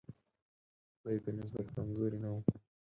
دوی 1.03 1.17
په 1.23 1.29
نسبت 1.39 1.67
کمزوري 1.75 2.17
نه 2.23 2.29
وو. 2.33 2.39